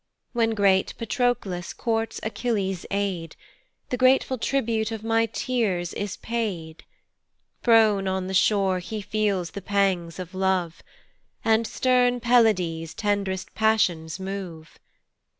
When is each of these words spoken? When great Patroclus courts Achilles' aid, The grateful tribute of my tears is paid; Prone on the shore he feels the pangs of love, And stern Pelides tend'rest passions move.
When 0.33 0.55
great 0.55 0.95
Patroclus 0.97 1.73
courts 1.73 2.19
Achilles' 2.23 2.87
aid, 2.89 3.35
The 3.89 3.97
grateful 3.97 4.39
tribute 4.39 4.91
of 4.91 5.03
my 5.03 5.27
tears 5.27 5.93
is 5.93 6.17
paid; 6.17 6.85
Prone 7.61 8.07
on 8.07 8.25
the 8.25 8.33
shore 8.33 8.79
he 8.79 8.99
feels 9.03 9.51
the 9.51 9.61
pangs 9.61 10.17
of 10.17 10.33
love, 10.33 10.81
And 11.45 11.67
stern 11.67 12.19
Pelides 12.19 12.95
tend'rest 12.95 13.53
passions 13.53 14.19
move. 14.19 14.79